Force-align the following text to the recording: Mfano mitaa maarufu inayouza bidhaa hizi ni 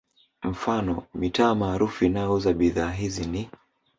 Mfano 0.43 1.03
mitaa 1.13 1.55
maarufu 1.55 2.05
inayouza 2.05 2.53
bidhaa 2.53 2.91
hizi 2.91 3.25
ni 3.25 3.49